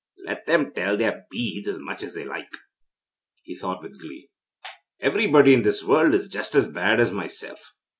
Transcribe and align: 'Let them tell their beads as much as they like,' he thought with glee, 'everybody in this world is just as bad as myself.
'Let 0.25 0.47
them 0.47 0.71
tell 0.73 0.97
their 0.97 1.27
beads 1.29 1.67
as 1.67 1.77
much 1.79 2.01
as 2.01 2.15
they 2.15 2.23
like,' 2.25 2.57
he 3.43 3.55
thought 3.55 3.83
with 3.83 3.99
glee, 4.01 4.31
'everybody 4.99 5.53
in 5.53 5.61
this 5.61 5.83
world 5.83 6.15
is 6.15 6.27
just 6.27 6.55
as 6.55 6.65
bad 6.71 6.99
as 6.99 7.11
myself. 7.11 7.71